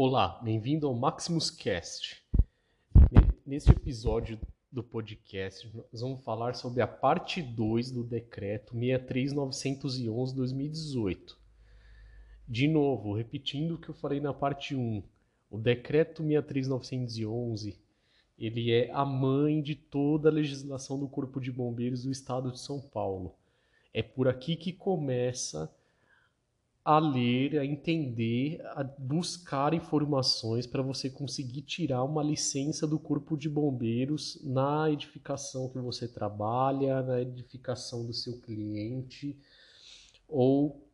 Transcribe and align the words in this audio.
Olá, 0.00 0.38
bem-vindo 0.44 0.86
ao 0.86 0.94
Maximus 0.94 1.50
Cast. 1.50 2.22
Neste 3.44 3.72
episódio 3.72 4.38
do 4.70 4.80
podcast, 4.80 5.68
nós 5.74 6.00
vamos 6.00 6.22
falar 6.22 6.54
sobre 6.54 6.80
a 6.80 6.86
parte 6.86 7.42
2 7.42 7.90
do 7.90 8.04
decreto 8.04 8.76
63911/2018. 8.76 11.36
De 12.46 12.68
novo, 12.68 13.12
repetindo 13.12 13.74
o 13.74 13.78
que 13.78 13.88
eu 13.88 13.94
falei 13.94 14.20
na 14.20 14.32
parte 14.32 14.76
1, 14.76 15.02
o 15.50 15.58
decreto 15.58 16.22
63911 16.22 17.76
ele 18.38 18.70
é 18.70 18.92
a 18.92 19.04
mãe 19.04 19.60
de 19.60 19.74
toda 19.74 20.28
a 20.28 20.32
legislação 20.32 20.96
do 20.96 21.08
Corpo 21.08 21.40
de 21.40 21.50
Bombeiros 21.50 22.04
do 22.04 22.12
Estado 22.12 22.52
de 22.52 22.60
São 22.60 22.80
Paulo. 22.80 23.34
É 23.92 24.00
por 24.00 24.28
aqui 24.28 24.54
que 24.54 24.72
começa 24.72 25.68
a 26.88 26.98
ler, 26.98 27.58
a 27.58 27.66
entender, 27.66 28.62
a 28.68 28.82
buscar 28.82 29.74
informações 29.74 30.66
para 30.66 30.80
você 30.80 31.10
conseguir 31.10 31.60
tirar 31.60 32.02
uma 32.02 32.22
licença 32.22 32.86
do 32.86 32.98
Corpo 32.98 33.36
de 33.36 33.46
Bombeiros 33.46 34.40
na 34.42 34.90
edificação 34.90 35.68
que 35.68 35.78
você 35.78 36.08
trabalha, 36.08 37.02
na 37.02 37.20
edificação 37.20 38.06
do 38.06 38.14
seu 38.14 38.40
cliente 38.40 39.38
ou 40.26 40.88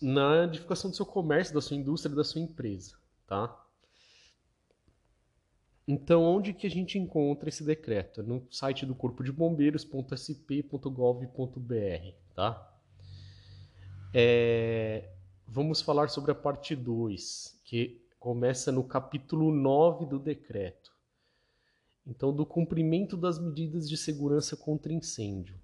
na 0.00 0.44
edificação 0.44 0.88
do 0.88 0.96
seu 0.96 1.04
comércio, 1.04 1.52
da 1.52 1.60
sua 1.60 1.76
indústria, 1.76 2.16
da 2.16 2.24
sua 2.24 2.40
empresa, 2.40 2.96
tá? 3.26 3.54
Então, 5.86 6.22
onde 6.22 6.54
que 6.54 6.66
a 6.66 6.70
gente 6.70 6.98
encontra 6.98 7.50
esse 7.50 7.62
decreto? 7.62 8.22
É 8.22 8.24
no 8.24 8.50
site 8.50 8.86
do 8.86 8.94
Corpo 8.94 9.22
de 9.22 9.30
Bombeiros.sp.gov.br, 9.30 12.14
tá? 12.34 12.75
É, 14.18 15.10
vamos 15.46 15.82
falar 15.82 16.08
sobre 16.08 16.32
a 16.32 16.34
parte 16.34 16.74
2, 16.74 17.60
que 17.62 18.00
começa 18.18 18.72
no 18.72 18.82
capítulo 18.82 19.52
9 19.52 20.06
do 20.06 20.18
decreto. 20.18 20.90
Então, 22.06 22.32
do 22.32 22.46
cumprimento 22.46 23.14
das 23.14 23.38
medidas 23.38 23.86
de 23.86 23.94
segurança 23.94 24.56
contra 24.56 24.90
incêndio. 24.90 25.60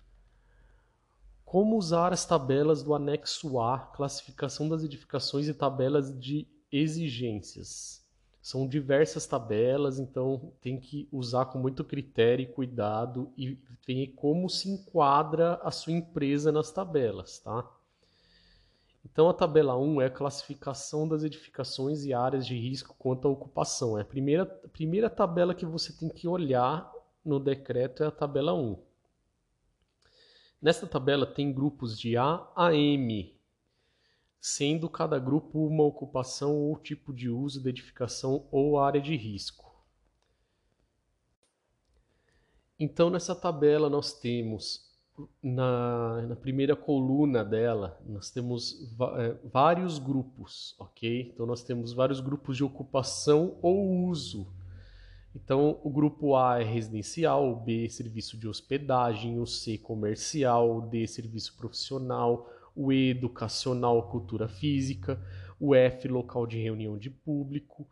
Como 1.47 1.78
usar 1.78 2.12
as 2.12 2.27
tabelas 2.27 2.83
do 2.83 2.94
anexo 2.94 3.59
A, 3.59 3.78
classificação 3.78 4.69
das 4.69 4.84
edificações 4.84 5.48
e 5.48 5.55
tabelas 5.55 6.14
de 6.20 6.47
exigências. 6.70 8.05
São 8.42 8.69
diversas 8.69 9.27
tabelas, 9.27 9.98
então 9.98 10.53
tem 10.61 10.78
que 10.78 11.09
usar 11.11 11.47
com 11.47 11.59
muito 11.59 11.83
critério 11.83 12.42
e 12.42 12.53
cuidado 12.53 13.33
e 13.34 13.56
ver 13.87 14.09
como 14.09 14.50
se 14.50 14.69
enquadra 14.69 15.55
a 15.62 15.70
sua 15.70 15.94
empresa 15.94 16.53
nas 16.53 16.70
tabelas, 16.70 17.39
tá? 17.39 17.66
Então, 19.05 19.28
a 19.28 19.34
tabela 19.34 19.77
1 19.77 20.00
é 20.00 20.06
a 20.06 20.11
classificação 20.11 21.08
das 21.08 21.25
edificações 21.25 22.05
e 22.05 22.14
áreas 22.14 22.47
de 22.47 22.56
risco 22.56 22.95
quanto 22.98 23.27
à 23.27 23.31
ocupação. 23.31 23.98
É 23.98 24.03
a 24.03 24.05
primeira, 24.05 24.44
a 24.64 24.69
primeira 24.69 25.11
tabela 25.11 25.55
que 25.55 25.67
você 25.67 25.92
tem 25.92 26.09
que 26.09 26.28
olhar 26.28 26.91
no 27.25 27.41
decreto 27.41 28.03
é 28.03 28.06
a 28.06 28.12
tabela 28.12 28.55
1. 28.55 28.78
Nesta 30.61 30.86
tabela 30.86 31.27
tem 31.27 31.53
grupos 31.53 31.98
de 31.98 32.17
A 32.17 32.48
a 32.55 32.72
M, 32.72 33.36
sendo 34.41 34.89
cada 34.89 35.19
grupo 35.19 35.66
uma 35.66 35.83
ocupação 35.83 36.56
ou 36.56 36.77
tipo 36.77 37.12
de 37.12 37.28
uso 37.28 37.62
da 37.62 37.70
edificação 37.70 38.47
ou 38.53 38.78
área 38.78 39.00
de 39.00 39.16
risco. 39.16 39.72
Então, 42.78 43.11
nessa 43.11 43.34
tabela 43.34 43.91
nós 43.91 44.12
temos 44.12 44.91
na, 45.42 46.22
na 46.22 46.36
primeira 46.36 46.74
coluna 46.74 47.44
dela, 47.44 48.00
nós 48.06 48.30
temos 48.30 48.91
é, 49.19 49.36
vários 49.52 49.98
grupos, 49.98 50.74
ok? 50.78 51.32
Então, 51.32 51.46
nós 51.46 51.62
temos 51.62 51.92
vários 51.92 52.20
grupos 52.20 52.56
de 52.56 52.64
ocupação 52.64 53.56
ou 53.60 54.06
uso. 54.06 54.47
Então, 55.34 55.78
o 55.82 55.91
grupo 55.91 56.37
A 56.37 56.60
é 56.60 56.64
residencial, 56.64 57.50
o 57.50 57.56
B 57.56 57.87
é 57.87 57.88
serviço 57.88 58.37
de 58.37 58.47
hospedagem, 58.47 59.41
o 59.41 59.47
C 59.47 59.78
comercial, 59.78 60.78
o 60.78 60.81
D 60.82 61.06
serviço 61.06 61.56
profissional, 61.56 62.50
o 62.75 62.92
E 62.92 63.10
educacional, 63.10 64.08
cultura 64.08 64.48
física, 64.48 65.20
o 65.58 65.75
F 65.75 66.08
local 66.08 66.47
de 66.47 66.60
reunião 66.60 66.98
de 66.98 67.08
público, 67.08 67.87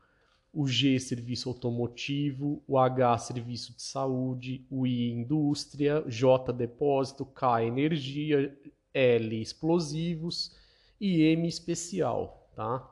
o 0.52 0.66
G, 0.66 0.98
serviço 0.98 1.48
automotivo, 1.48 2.62
o 2.66 2.76
H, 2.78 3.18
serviço 3.18 3.74
de 3.74 3.82
saúde, 3.82 4.66
o 4.70 4.86
I, 4.86 5.10
indústria, 5.10 6.04
J, 6.08 6.52
depósito, 6.52 7.24
K, 7.24 7.64
energia, 7.64 8.56
L, 8.92 9.40
explosivos 9.40 10.56
e 11.00 11.22
M, 11.22 11.46
especial, 11.46 12.50
tá? 12.54 12.88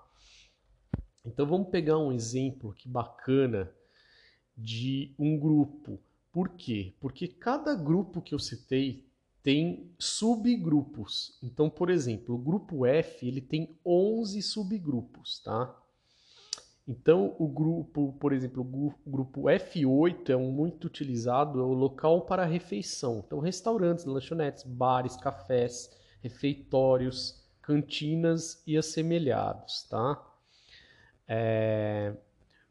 Então 1.24 1.46
vamos 1.46 1.68
pegar 1.68 1.98
um 1.98 2.12
exemplo 2.12 2.72
que 2.72 2.88
bacana 2.88 3.70
de 4.56 5.12
um 5.18 5.38
grupo. 5.38 6.00
Por 6.32 6.50
quê? 6.50 6.94
Porque 7.00 7.26
cada 7.26 7.74
grupo 7.74 8.22
que 8.22 8.34
eu 8.34 8.38
citei 8.38 9.04
tem 9.42 9.90
subgrupos. 9.98 11.38
Então, 11.42 11.68
por 11.68 11.90
exemplo, 11.90 12.34
o 12.34 12.38
grupo 12.38 12.86
F, 12.86 13.26
ele 13.26 13.40
tem 13.40 13.76
11 13.84 14.42
subgrupos, 14.42 15.40
tá? 15.40 15.74
Então, 16.88 17.36
o 17.38 17.46
grupo, 17.46 18.16
por 18.18 18.32
exemplo, 18.32 18.62
o 18.62 19.10
grupo 19.10 19.42
F8 19.42 20.30
é 20.30 20.36
um 20.36 20.50
muito 20.50 20.86
utilizado, 20.86 21.60
é 21.60 21.62
o 21.62 21.74
local 21.74 22.22
para 22.22 22.46
refeição. 22.46 23.22
Então, 23.26 23.40
restaurantes, 23.40 24.06
lanchonetes, 24.06 24.64
bares, 24.64 25.14
cafés, 25.14 25.94
refeitórios, 26.22 27.46
cantinas 27.60 28.62
e 28.66 28.78
assemelhados, 28.78 29.82
tá? 29.82 30.18
É... 31.28 32.14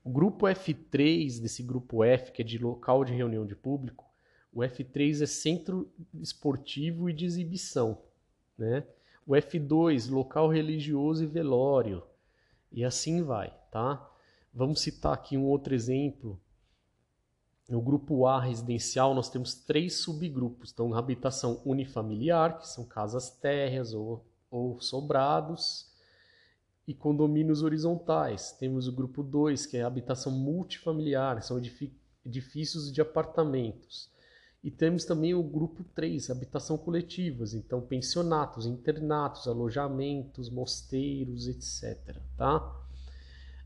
O 0.04 0.10
grupo 0.10 0.48
F3, 0.48 1.40
desse 1.40 1.62
grupo 1.62 2.04
F, 2.04 2.32
que 2.32 2.42
é 2.42 2.46
de 2.46 2.58
local 2.58 3.06
de 3.06 3.14
reunião 3.14 3.46
de 3.46 3.56
público, 3.56 4.10
o 4.52 4.62
F3 4.62 5.22
é 5.22 5.26
centro 5.28 5.92
esportivo 6.16 7.08
e 7.08 7.14
de 7.14 7.26
exibição, 7.26 8.02
né? 8.58 8.84
O 9.28 9.34
F2, 9.34 10.10
local 10.10 10.48
religioso 10.48 11.24
e 11.24 11.28
velório. 11.28 12.02
E 12.72 12.84
assim 12.84 13.22
vai, 13.22 13.54
tá? 13.78 14.10
Vamos 14.52 14.82
citar 14.82 15.14
aqui 15.14 15.38
um 15.38 15.46
outro 15.46 15.76
exemplo. 15.76 16.42
No 17.70 17.80
grupo 17.80 18.26
A 18.26 18.42
residencial, 18.42 19.14
nós 19.14 19.30
temos 19.30 19.54
três 19.54 19.98
subgrupos. 19.98 20.72
Então, 20.72 20.96
habitação 20.96 21.62
unifamiliar, 21.64 22.58
que 22.58 22.68
são 22.68 22.84
casas 22.84 23.30
térreas 23.30 23.94
ou, 23.94 24.26
ou 24.50 24.82
sobrados, 24.82 25.92
e 26.88 26.94
condomínios 26.94 27.62
horizontais. 27.62 28.52
Temos 28.54 28.88
o 28.88 28.92
grupo 28.92 29.22
2, 29.22 29.68
que 29.68 29.78
é 29.78 29.84
habitação 29.84 30.32
multifamiliar, 30.32 31.44
são 31.44 31.62
edifícios 32.26 32.92
de 32.92 33.00
apartamentos. 33.00 34.10
E 34.64 34.72
temos 34.72 35.06
também 35.06 35.36
o 35.36 35.44
grupo 35.44 35.84
3, 35.84 36.32
habitação 36.32 36.80
coletivas, 36.80 37.54
então 37.54 37.80
pensionatos, 37.80 38.66
internatos, 38.66 39.48
alojamentos, 39.48 40.50
mosteiros, 40.50 41.48
etc. 41.48 42.18
Tá? 42.36 42.87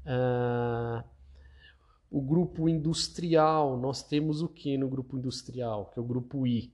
Uh, 0.06 1.04
o 2.10 2.22
grupo 2.22 2.68
industrial, 2.68 3.78
nós 3.78 4.04
temos 4.04 4.42
o 4.42 4.50
que 4.50 4.78
no 4.78 4.90
grupo 4.90 5.18
industrial, 5.18 5.90
que 5.94 6.00
é 6.00 6.02
o 6.02 6.06
grupo 6.06 6.46
I? 6.46 6.74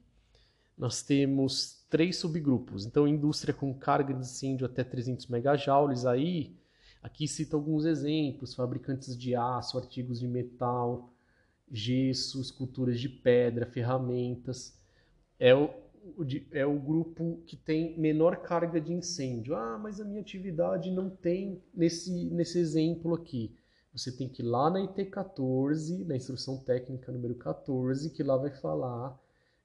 Nós 0.77 1.01
temos 1.03 1.85
três 1.89 2.17
subgrupos. 2.17 2.85
Então, 2.85 3.07
indústria 3.07 3.53
com 3.53 3.73
carga 3.73 4.13
de 4.13 4.21
incêndio 4.21 4.65
até 4.65 4.83
300 4.83 5.27
megajoules, 5.27 6.05
aí, 6.05 6.55
aqui 7.01 7.27
cita 7.27 7.55
alguns 7.55 7.85
exemplos, 7.85 8.55
fabricantes 8.55 9.17
de 9.17 9.35
aço, 9.35 9.77
artigos 9.77 10.19
de 10.19 10.27
metal, 10.27 11.13
gesso, 11.71 12.41
esculturas 12.41 12.99
de 12.99 13.09
pedra, 13.09 13.65
ferramentas. 13.65 14.75
É 15.39 15.53
o, 15.53 15.69
é 16.51 16.65
o 16.65 16.79
grupo 16.79 17.41
que 17.45 17.55
tem 17.55 17.97
menor 17.99 18.37
carga 18.37 18.79
de 18.79 18.93
incêndio. 18.93 19.55
Ah, 19.55 19.77
mas 19.77 19.99
a 19.99 20.05
minha 20.05 20.21
atividade 20.21 20.91
não 20.91 21.09
tem 21.09 21.61
nesse, 21.73 22.25
nesse 22.25 22.59
exemplo 22.59 23.13
aqui. 23.15 23.55
Você 23.93 24.11
tem 24.11 24.29
que 24.29 24.43
ir 24.43 24.45
lá 24.45 24.69
na 24.69 24.79
IT14, 24.79 26.05
na 26.05 26.15
instrução 26.15 26.57
técnica 26.63 27.11
número 27.11 27.35
14, 27.35 28.11
que 28.11 28.21
lá 28.21 28.37
vai 28.37 28.51
falar 28.51 29.19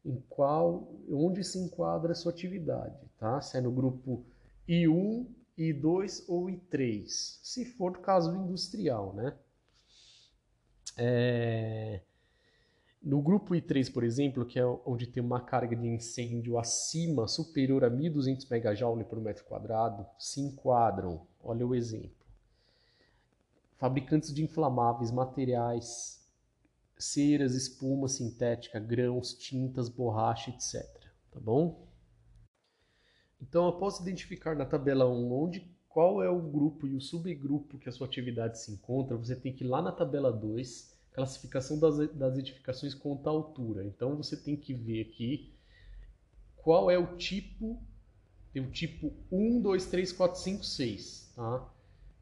em 0.05 0.21
qual, 0.29 0.91
onde 1.11 1.45
se 1.45 1.59
enquadra 1.59 2.13
a 2.13 2.15
sua 2.15 2.33
atividade, 2.33 2.99
tá? 3.19 3.41
Se 3.41 3.59
é 3.59 3.61
no 3.61 3.71
grupo 3.71 4.25
I1, 4.69 5.27
I2 5.59 6.25
ou 6.29 6.47
I3, 6.47 7.05
se 7.07 7.65
for 7.65 7.99
caso 7.99 8.35
industrial, 8.35 9.15
né? 9.15 9.37
É... 10.97 11.82
No 13.03 13.21
grupo 13.21 13.53
I3, 13.53 13.93
por 13.93 14.05
exemplo, 14.05 14.47
que 14.47 14.61
é 14.61 14.65
onde 14.87 15.09
tem 15.09 15.21
uma 15.21 15.41
carga 15.41 15.75
de 15.75 15.89
incêndio 15.89 16.57
acima, 16.57 17.27
superior 17.27 17.83
a 17.85 17.91
1.200 17.91 18.49
MJ 18.49 19.05
por 19.05 19.21
metro 19.21 19.45
quadrado, 19.45 20.07
se 20.17 20.41
enquadram. 20.41 21.27
Olha 21.43 21.67
o 21.67 21.75
exemplo. 21.75 22.25
Fabricantes 23.77 24.33
de 24.33 24.45
inflamáveis, 24.45 25.11
materiais, 25.11 26.25
ceras, 26.97 27.57
espuma 27.57 28.07
sintética, 28.07 28.79
grãos, 28.79 29.35
tintas, 29.35 29.89
borracha, 29.89 30.51
etc. 30.51 30.87
Tá 31.33 31.41
bom? 31.41 31.85
Então, 33.41 33.67
após 33.67 33.99
identificar 33.99 34.55
na 34.55 34.65
tabela 34.65 35.11
1 35.11 35.33
onde 35.33 35.77
qual 35.89 36.23
é 36.23 36.31
o 36.31 36.41
grupo 36.41 36.87
e 36.87 36.95
o 36.95 37.01
subgrupo 37.01 37.79
que 37.79 37.89
a 37.89 37.93
sua 37.93 38.07
atividade 38.07 38.61
se 38.61 38.71
encontra, 38.71 39.17
você 39.17 39.35
tem 39.35 39.53
que 39.53 39.65
ir 39.65 39.67
lá 39.67 39.83
na 39.83 39.91
tabela 39.91 40.33
2, 40.33 40.92
classificação 41.13 41.79
das, 41.79 42.11
das 42.13 42.39
edificações 42.39 42.95
quanto 42.95 43.27
à 43.27 43.31
altura. 43.31 43.85
Então 43.85 44.17
você 44.17 44.37
tem 44.37 44.57
que 44.57 44.73
ver 44.73 45.03
aqui 45.03 45.53
qual 46.57 46.91
é 46.91 46.99
o 46.99 47.17
tipo, 47.17 47.81
tem 48.53 48.65
o 48.65 48.71
tipo 48.71 49.13
1, 49.31 49.61
2, 49.61 49.87
3, 49.87 50.13
4, 50.13 50.41
5, 50.41 50.65
6, 50.65 51.33
tá? 51.35 51.69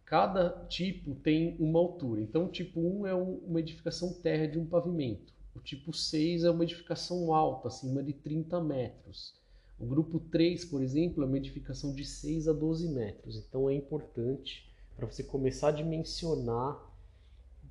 Cada 0.04 0.50
tipo 0.66 1.14
tem 1.16 1.56
uma 1.60 1.78
altura. 1.78 2.20
Então 2.20 2.46
o 2.46 2.48
tipo 2.48 2.80
1 2.80 3.06
é 3.06 3.14
uma 3.14 3.60
edificação 3.60 4.12
terra 4.14 4.46
de 4.46 4.58
um 4.58 4.66
pavimento. 4.66 5.32
O 5.54 5.60
tipo 5.60 5.92
6 5.92 6.44
é 6.44 6.50
uma 6.50 6.64
edificação 6.64 7.32
alta, 7.34 7.68
acima 7.68 8.02
de 8.02 8.12
30 8.12 8.60
metros. 8.60 9.34
O 9.78 9.86
grupo 9.86 10.18
3, 10.18 10.64
por 10.64 10.82
exemplo, 10.82 11.22
é 11.22 11.26
uma 11.26 11.38
edificação 11.38 11.94
de 11.94 12.04
6 12.04 12.48
a 12.48 12.52
12 12.52 12.88
metros. 12.88 13.36
Então 13.36 13.70
é 13.70 13.74
importante 13.74 14.68
para 14.96 15.06
você 15.06 15.22
começar 15.22 15.68
a 15.68 15.72
dimensionar 15.72 16.89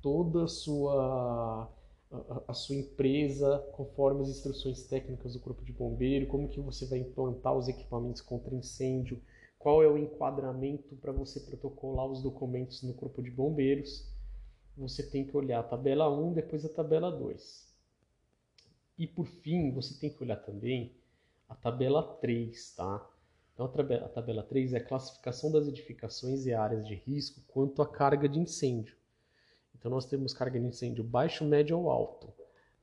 toda 0.02 0.44
a 0.44 0.48
sua 0.48 1.70
a, 2.10 2.42
a, 2.48 2.54
sua 2.54 2.74
empresa 2.74 3.58
conforme 3.72 4.22
as 4.22 4.28
instruções 4.28 4.82
técnicas 4.82 5.34
do 5.34 5.40
corpo 5.40 5.64
de 5.64 5.72
bombeiro, 5.72 6.26
como 6.26 6.48
que 6.48 6.60
você 6.60 6.84
vai 6.86 6.98
implantar 6.98 7.56
os 7.56 7.68
equipamentos 7.68 8.20
contra 8.20 8.54
incêndio, 8.54 9.22
qual 9.58 9.82
é 9.82 9.86
o 9.86 9.96
enquadramento 9.96 10.96
para 10.96 11.12
você 11.12 11.38
protocolar 11.38 12.06
os 12.06 12.22
documentos 12.22 12.82
no 12.82 12.94
corpo 12.94 13.22
de 13.22 13.30
bombeiros. 13.30 14.10
Você 14.76 15.02
tem 15.02 15.24
que 15.24 15.36
olhar 15.36 15.60
a 15.60 15.62
tabela 15.62 16.10
1, 16.10 16.32
depois 16.32 16.64
a 16.64 16.68
tabela 16.68 17.10
2. 17.12 17.68
E 18.98 19.06
por 19.06 19.26
fim, 19.26 19.72
você 19.72 19.98
tem 19.98 20.10
que 20.10 20.22
olhar 20.22 20.36
também 20.36 20.94
a 21.48 21.54
tabela 21.54 22.02
3, 22.02 22.74
tá? 22.74 23.08
Então, 23.52 23.66
a 23.66 23.68
tabela, 23.68 24.06
a 24.06 24.08
tabela 24.08 24.42
3 24.42 24.72
é 24.72 24.78
a 24.78 24.84
classificação 24.84 25.52
das 25.52 25.68
edificações 25.68 26.46
e 26.46 26.54
áreas 26.54 26.86
de 26.86 26.94
risco 26.94 27.42
quanto 27.48 27.82
à 27.82 27.86
carga 27.86 28.28
de 28.28 28.38
incêndio. 28.38 28.96
Então, 29.80 29.90
nós 29.90 30.04
temos 30.04 30.34
carga 30.34 30.60
de 30.60 30.66
incêndio 30.66 31.02
baixo, 31.02 31.42
médio 31.42 31.78
ou 31.78 31.90
alto. 31.90 32.32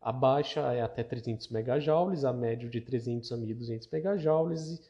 A 0.01 0.11
baixa 0.11 0.73
é 0.73 0.81
até 0.81 1.03
300 1.03 1.47
MJ, 1.51 2.25
a 2.25 2.33
médio 2.33 2.69
de 2.69 2.81
300 2.81 3.31
a 3.31 3.37
1.200 3.37 3.87
MJ 3.91 4.81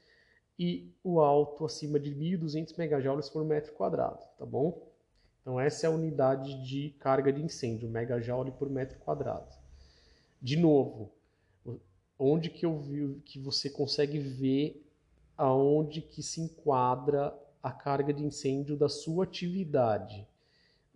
e 0.58 0.92
o 1.04 1.20
alto 1.20 1.66
acima 1.66 2.00
de 2.00 2.16
1.200 2.16 2.78
MJ 2.78 3.32
por 3.32 3.44
metro 3.44 3.74
quadrado, 3.74 4.24
tá 4.40 4.46
bom? 4.46 4.88
Então, 5.42 5.60
essa 5.60 5.86
é 5.86 5.90
a 5.90 5.94
unidade 5.94 6.66
de 6.66 6.90
carga 7.00 7.32
de 7.32 7.42
incêndio, 7.42 7.90
megajoule 7.90 8.52
por 8.52 8.70
metro 8.70 8.98
quadrado. 9.00 9.54
De 10.42 10.58
novo, 10.58 11.12
onde 12.18 12.50
que 12.50 12.66
eu 12.66 12.78
vi 12.80 13.22
que 13.26 13.40
você 13.40 13.70
consegue 13.70 14.20
ver 14.20 14.84
aonde 15.38 16.02
que 16.02 16.24
se 16.24 16.42
enquadra 16.42 17.38
a 17.62 17.72
carga 17.72 18.14
de 18.14 18.24
incêndio 18.24 18.76
da 18.76 18.90
sua 18.90 19.24
atividade. 19.24 20.28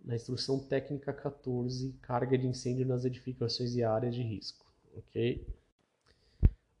Na 0.04 0.16
instrução 0.16 0.58
técnica 0.58 1.12
14, 1.12 1.92
carga 2.02 2.36
de 2.36 2.46
incêndio 2.46 2.86
nas 2.86 3.04
edificações 3.04 3.74
e 3.74 3.84
áreas 3.84 4.14
de 4.14 4.22
risco, 4.22 4.66
ok? 4.96 5.46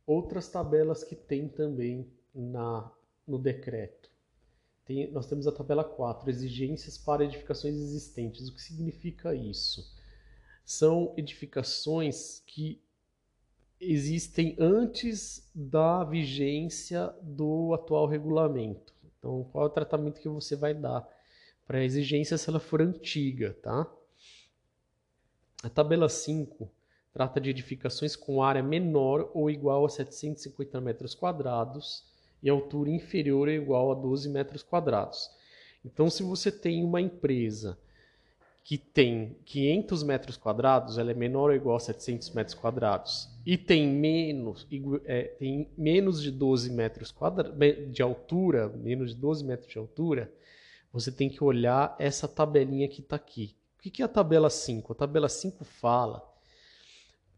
Outras 0.06 0.48
tabelas 0.48 1.04
que 1.04 1.14
tem 1.14 1.48
também 1.48 2.06
na 2.34 2.90
no 3.26 3.38
decreto. 3.38 4.10
Tem, 4.84 5.10
nós 5.12 5.26
temos 5.26 5.46
a 5.46 5.52
tabela 5.52 5.84
4, 5.84 6.28
exigências 6.28 6.98
para 6.98 7.24
edificações 7.24 7.76
existentes. 7.76 8.48
O 8.48 8.54
que 8.54 8.60
significa 8.60 9.34
isso? 9.34 9.88
São 10.64 11.14
edificações 11.16 12.42
que 12.46 12.82
existem 13.80 14.56
antes 14.58 15.48
da 15.54 16.04
vigência 16.04 17.14
do 17.22 17.72
atual 17.74 18.06
regulamento. 18.06 18.92
Então, 19.18 19.44
qual 19.52 19.64
é 19.64 19.68
o 19.68 19.72
tratamento 19.72 20.20
que 20.20 20.28
você 20.28 20.56
vai 20.56 20.74
dar 20.74 21.08
para 21.66 21.78
a 21.78 21.84
exigência 21.84 22.36
se 22.36 22.48
ela 22.48 22.60
for 22.60 22.82
antiga, 22.82 23.56
tá? 23.62 23.86
A 25.62 25.68
tabela 25.68 26.08
5 26.08 26.68
trata 27.12 27.40
de 27.40 27.50
edificações 27.50 28.16
com 28.16 28.42
área 28.42 28.62
menor 28.62 29.30
ou 29.34 29.50
igual 29.50 29.84
a 29.84 29.88
750 29.88 30.80
metros 30.80 31.14
quadrados 31.14 32.04
e 32.42 32.50
altura 32.50 32.90
inferior 32.90 33.48
ou 33.48 33.54
igual 33.54 33.92
a 33.92 33.94
12 33.94 34.28
metros 34.28 34.62
quadrados. 34.62 35.30
Então, 35.84 36.08
se 36.08 36.22
você 36.22 36.50
tem 36.50 36.84
uma 36.84 37.00
empresa 37.00 37.78
que 38.64 38.78
tem 38.78 39.36
500 39.44 40.02
metros 40.04 40.36
quadrados, 40.36 40.96
ela 40.96 41.10
é 41.10 41.14
menor 41.14 41.50
ou 41.50 41.56
igual 41.56 41.76
a 41.76 41.80
700 41.80 42.30
metros 42.30 42.54
quadrados, 42.54 43.28
e 43.44 43.58
tem 43.58 43.88
menos, 43.88 44.66
é, 45.04 45.24
tem 45.24 45.68
menos 45.76 46.22
de 46.22 46.30
12 46.30 46.70
metros 46.70 47.10
quadrados 47.10 47.54
de 47.92 48.02
altura, 48.02 48.68
menos 48.68 49.14
de 49.14 49.20
12 49.20 49.44
metros 49.44 49.68
de 49.68 49.78
altura, 49.78 50.32
você 50.92 51.10
tem 51.10 51.28
que 51.28 51.42
olhar 51.42 51.96
essa 51.98 52.28
tabelinha 52.28 52.88
que 52.88 53.00
está 53.00 53.16
aqui. 53.16 53.56
O 53.78 53.90
que 53.90 54.02
é 54.02 54.04
a 54.04 54.08
tabela 54.08 54.50
5? 54.50 54.92
A 54.92 54.96
tabela 54.96 55.28
5 55.28 55.64
fala 55.64 56.22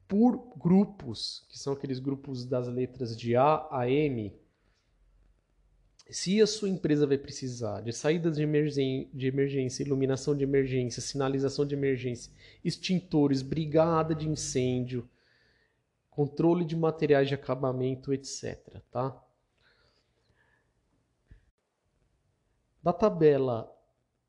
por 0.07 0.53
grupos, 0.59 1.45
que 1.49 1.59
são 1.59 1.73
aqueles 1.73 1.99
grupos 1.99 2.45
das 2.45 2.69
letras 2.69 3.17
de 3.17 3.35
A 3.37 3.67
a 3.71 3.89
M, 3.89 4.33
se 6.11 6.41
a 6.43 6.47
sua 6.47 6.69
empresa 6.69 7.07
vai 7.07 7.17
precisar 7.17 7.81
de 7.81 7.93
saídas 7.93 8.37
de, 8.37 8.43
emergência, 8.43 9.09
de 9.13 9.27
emergência, 9.27 9.83
iluminação 9.83 10.37
de 10.37 10.45
emergência, 10.45 11.01
sinalização 11.01 11.65
de 11.65 11.75
emergência, 11.75 12.31
extintores, 12.63 13.41
brigada 13.41 14.15
de 14.15 14.29
incêndio, 14.29 15.09
controle 16.11 16.65
de 16.65 16.77
materiais 16.77 17.27
de 17.27 17.35
acabamento, 17.35 18.13
etc. 18.13 18.81
Tá? 18.91 19.19
Da 22.85 22.93
tabela 22.93 23.75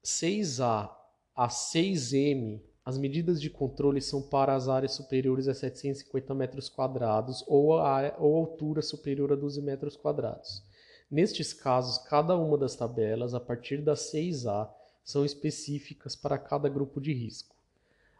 6A 0.01 0.89
a 1.35 1.47
6M, 1.49 2.61
as 2.85 2.97
medidas 2.97 3.41
de 3.41 3.49
controle 3.49 3.99
são 3.99 4.21
para 4.21 4.55
as 4.55 4.69
áreas 4.69 4.93
superiores 4.93 5.49
a 5.49 5.53
750 5.53 6.33
metros 6.33 6.69
quadrados 6.69 7.43
ou 7.47 7.77
a, 7.77 8.15
ou 8.17 8.37
altura 8.37 8.81
superior 8.81 9.33
a 9.33 9.35
12 9.35 9.61
metros 9.61 9.97
quadrados. 9.97 10.63
Nestes 11.11 11.51
casos, 11.51 11.97
cada 12.07 12.37
uma 12.37 12.57
das 12.57 12.77
tabelas, 12.77 13.33
a 13.33 13.41
partir 13.41 13.81
da 13.81 13.93
6A, 13.93 14.71
são 15.03 15.25
específicas 15.25 16.15
para 16.15 16.37
cada 16.37 16.69
grupo 16.69 17.01
de 17.01 17.11
risco. 17.11 17.57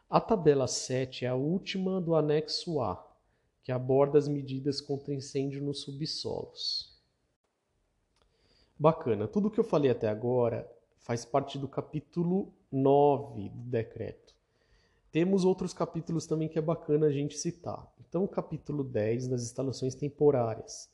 A 0.09 0.19
tabela 0.19 0.67
7 0.67 1.23
é 1.23 1.29
a 1.29 1.35
última 1.35 2.01
do 2.01 2.13
anexo 2.13 2.81
A, 2.81 3.01
que 3.63 3.71
aborda 3.71 4.17
as 4.17 4.27
medidas 4.27 4.81
contra 4.81 5.13
incêndio 5.13 5.63
nos 5.63 5.79
subsolos. 5.79 6.93
Bacana, 8.77 9.27
tudo 9.27 9.49
que 9.49 9.59
eu 9.59 9.63
falei 9.63 9.91
até 9.91 10.07
agora 10.07 10.69
faz 10.99 11.23
parte 11.23 11.57
do 11.57 11.67
capítulo 11.67 12.53
9 12.71 13.49
do 13.49 13.69
decreto. 13.69 14.35
Temos 15.11 15.45
outros 15.45 15.73
capítulos 15.73 16.25
também 16.27 16.49
que 16.49 16.59
é 16.59 16.61
bacana 16.61 17.07
a 17.07 17.11
gente 17.11 17.37
citar. 17.37 17.89
Então, 17.99 18.23
o 18.23 18.27
capítulo 18.27 18.83
10 18.83 19.27
das 19.27 19.43
instalações 19.43 19.95
temporárias 19.95 20.93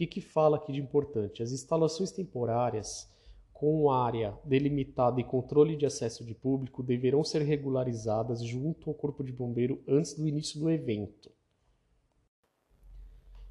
que, 0.00 0.06
que 0.06 0.20
fala 0.22 0.56
aqui 0.56 0.72
de 0.72 0.80
importante? 0.80 1.42
As 1.42 1.52
instalações 1.52 2.10
temporárias 2.10 3.12
com 3.52 3.90
área 3.90 4.34
delimitada 4.42 5.20
e 5.20 5.24
controle 5.24 5.76
de 5.76 5.84
acesso 5.84 6.24
de 6.24 6.34
público 6.34 6.82
deverão 6.82 7.22
ser 7.22 7.42
regularizadas 7.42 8.42
junto 8.42 8.88
ao 8.88 8.94
Corpo 8.94 9.22
de 9.22 9.30
Bombeiro 9.30 9.82
antes 9.86 10.14
do 10.14 10.26
início 10.26 10.58
do 10.58 10.70
evento. 10.70 11.30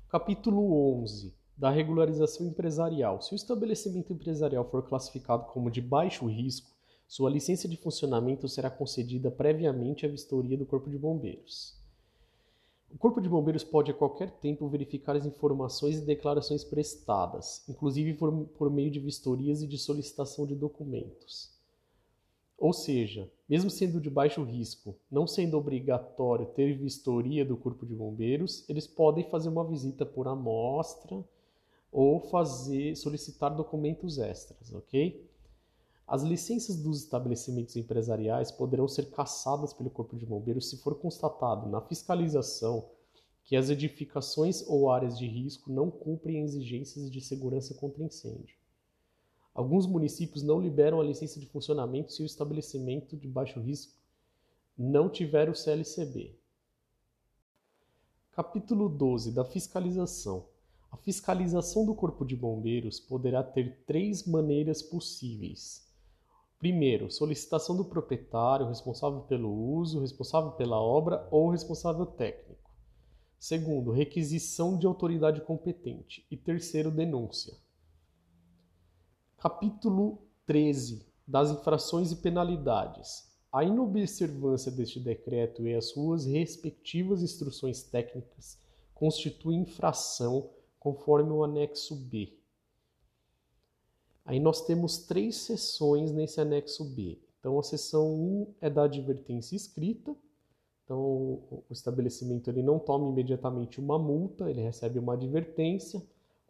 Capítulo 0.07 1.01
11 1.01 1.36
da 1.60 1.70
regularização 1.70 2.48
empresarial. 2.48 3.22
Se 3.22 3.34
o 3.34 3.36
estabelecimento 3.36 4.13
empresarial 4.13 4.63
for 4.63 4.82
classificado 4.82 5.44
como 5.51 5.70
de 5.70 5.82
baixo 5.82 6.25
risco, 6.25 6.72
sua 7.06 7.30
licença 7.30 7.68
de 7.68 7.75
funcionamento 7.75 8.48
será 8.48 8.70
concedida 8.70 9.30
previamente 9.30 10.06
à 10.06 10.10
vistoria 10.10 10.58
do 10.58 10.66
Corpo 10.66 10.89
de 10.89 10.98
Bombeiros. 10.98 11.78
O 12.89 12.98
Corpo 12.98 13.20
de 13.20 13.28
Bombeiros 13.28 13.63
pode 13.63 13.92
a 13.92 13.94
qualquer 13.94 14.32
tempo 14.39 14.70
verificar 14.70 15.18
as 15.18 15.25
informações 15.25 15.98
e 15.98 16.06
declarações 16.06 16.63
prestadas, 16.63 17.68
inclusive 17.68 18.13
por, 18.13 18.32
por 18.58 18.72
meio 18.72 18.89
de 18.89 19.00
vistorias 19.01 19.62
e 19.62 19.68
de 19.68 19.78
solicitação 19.78 20.48
de 20.48 20.56
documentos. 20.56 21.51
Ou 22.58 22.72
seja, 22.72 23.30
mesmo 23.50 23.70
sendo 23.70 24.00
de 24.00 24.10
baixo 24.10 24.44
risco, 24.44 24.96
não 25.12 25.28
sendo 25.28 25.58
obrigatório 25.58 26.46
ter 26.46 26.78
vistoria 26.78 27.44
do 27.44 27.58
Corpo 27.58 27.86
de 27.86 27.94
Bombeiros, 27.94 28.63
eles 28.70 28.88
podem 28.88 29.30
fazer 29.30 29.50
uma 29.50 29.68
visita 29.68 30.06
por 30.06 30.28
amostra 30.28 31.22
ou 31.91 32.19
fazer 32.19 32.96
solicitar 32.96 33.55
documentos 33.55 34.19
extras, 34.19 34.74
ok? 34.74 35.27
As 36.08 36.24
licenças 36.24 36.75
dos 36.75 37.03
estabelecimentos 37.03 37.75
empresariais 37.75 38.51
poderão 38.51 38.88
ser 38.88 39.12
cassadas 39.12 39.74
pelo 39.74 39.91
Corpo 39.91 40.17
de 40.17 40.25
Bombeiros 40.25 40.69
se 40.69 40.77
for 40.77 40.96
constatado 40.96 41.69
na 41.69 41.81
fiscalização 41.81 42.89
que 43.43 43.55
as 43.55 43.69
edificações 43.69 44.67
ou 44.67 44.91
áreas 44.91 45.17
de 45.17 45.27
risco 45.27 45.72
não 45.72 45.91
cumprem 45.91 46.41
exigências 46.41 47.12
de 47.12 47.22
segurança 47.22 47.75
contra 47.75 48.03
incêndio. 48.03 48.58
Alguns 49.53 49.86
municípios 49.86 50.41
não 50.41 50.60
liberam 50.60 51.00
a 51.00 51.03
licença 51.03 51.39
de 51.39 51.46
funcionamento 51.46 52.12
se 52.12 52.24
o 52.24 52.25
estabelecimento 52.25 53.15
de 53.15 53.27
baixo 53.27 53.60
risco 53.60 53.93
não 54.77 55.10
tiver 55.10 55.50
o 55.50 55.55
CLCB. 55.55 56.36
Capítulo 58.31 58.89
12 58.89 59.31
da 59.31 59.43
Fiscalização. 59.43 60.49
A 60.91 60.98
fiscalização 60.98 61.86
do 61.86 61.93
Corpo 61.93 62.25
de 62.25 62.36
Bombeiros 62.36 63.00
poderá 63.00 63.43
ter 63.43 63.84
três 63.86 64.25
maneiras 64.25 64.81
possíveis. 64.81 65.88
Primeiro, 66.58 67.10
solicitação 67.10 67.77
do 67.77 67.86
proprietário, 67.86 68.67
responsável 68.67 69.22
pelo 69.22 69.50
uso, 69.50 70.01
responsável 70.01 70.51
pela 70.51 70.81
obra 70.81 71.27
ou 71.31 71.50
responsável 71.50 72.05
técnico. 72.05 72.69
Segundo, 73.39 73.91
requisição 73.91 74.77
de 74.77 74.86
autoridade 74.86 75.39
competente. 75.41 76.25
E 76.29 76.36
terceiro, 76.36 76.91
denúncia. 76.91 77.53
Capítulo 79.38 80.22
13 80.46 81.08
das 81.25 81.51
infrações 81.51 82.12
e 82.12 82.17
penalidades. 82.17 83.29
A 83.51 83.63
inobservância 83.63 84.72
deste 84.72 85.00
decreto 85.00 85.65
e 85.65 85.74
as 85.74 85.91
suas 85.91 86.25
respectivas 86.25 87.22
instruções 87.22 87.81
técnicas 87.84 88.60
constituem 88.93 89.62
infração 89.62 90.50
conforme 90.79 91.31
o 91.31 91.43
anexo 91.43 91.95
B. 91.95 92.33
Aí 94.25 94.39
nós 94.39 94.62
temos 94.65 95.00
três 95.00 95.36
seções 95.38 96.12
nesse 96.12 96.39
anexo 96.39 96.86
B. 96.86 97.17
Então 97.39 97.57
a 97.57 97.63
seção 97.63 98.13
1 98.13 98.48
é 98.62 98.69
da 98.69 98.83
advertência 98.83 99.55
escrita. 99.55 100.15
Então 100.86 101.00
o 101.00 101.63
estabelecimento 101.71 102.50
ele 102.50 102.62
não 102.63 102.79
toma 102.79 103.09
imediatamente 103.09 103.79
uma 103.79 103.98
multa, 103.98 104.50
ele 104.50 104.62
recebe 104.62 105.00
uma 105.00 105.13
advertência 105.13 106.01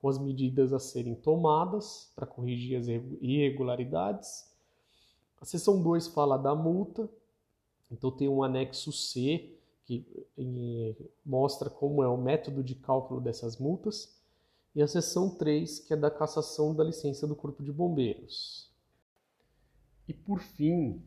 com 0.02 0.08
as 0.08 0.18
medidas 0.18 0.72
a 0.72 0.80
serem 0.80 1.16
tomadas 1.16 2.12
para 2.16 2.26
corrigir 2.26 2.78
as 2.78 2.88
irregularidades. 2.88 4.50
A 5.42 5.46
seção 5.46 5.82
2 5.82 6.08
fala 6.08 6.38
da 6.38 6.56
multa, 6.56 7.10
então 7.92 8.12
tem 8.12 8.30
um 8.30 8.44
anexo 8.44 8.92
C 8.92 9.54
que 9.86 10.06
mostra 11.26 11.70
como 11.70 12.04
é 12.04 12.08
o 12.08 12.18
método 12.18 12.64
de 12.64 12.76
cálculo 12.76 13.20
dessas 13.20 13.58
multas, 13.58 14.19
e 14.76 14.82
a 14.82 14.88
seção 14.88 15.36
3, 15.36 15.80
que 15.80 15.94
é 15.94 15.98
da 15.98 16.12
cassação 16.12 16.76
da 16.76 16.84
licença 16.84 17.26
do 17.26 17.36
Corpo 17.36 17.64
de 17.64 17.72
Bombeiros. 17.72 18.72
E 20.08 20.14
por 20.14 20.40
fim, 20.40 21.02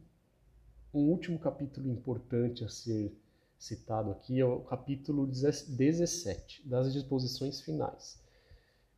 um 0.93 1.09
último 1.11 1.39
capítulo 1.39 1.89
importante 1.89 2.65
a 2.65 2.69
ser 2.69 3.17
citado 3.59 4.11
aqui 4.11 4.41
é 4.41 4.45
o 4.45 4.61
capítulo 4.61 5.27
17 5.27 6.69
das 6.69 6.93
disposições 6.93 7.61
finais. 7.61 8.21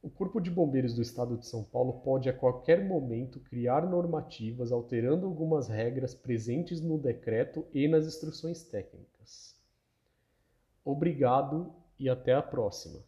O 0.02 0.10
Corpo 0.10 0.40
de 0.40 0.50
Bombeiros 0.50 0.92
do 0.92 1.00
Estado 1.00 1.36
de 1.38 1.46
São 1.46 1.64
Paulo 1.64 2.00
pode 2.00 2.28
a 2.28 2.32
qualquer 2.32 2.86
momento 2.86 3.40
criar 3.40 3.88
normativas 3.88 4.72
alterando 4.72 5.24
algumas 5.24 5.68
regras 5.68 6.14
presentes 6.14 6.80
no 6.80 6.98
decreto 6.98 7.66
e 7.72 7.88
nas 7.88 8.06
instruções 8.06 8.62
técnicas. 8.62 9.54
Obrigado 10.84 11.72
e 11.98 12.08
até 12.10 12.34
a 12.34 12.42
próxima. 12.42 13.02